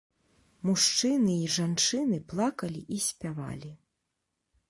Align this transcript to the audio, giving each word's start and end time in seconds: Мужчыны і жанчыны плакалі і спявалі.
Мужчыны 0.67 1.33
і 1.41 1.49
жанчыны 1.57 2.17
плакалі 2.33 2.81
і 2.97 2.99
спявалі. 3.09 3.71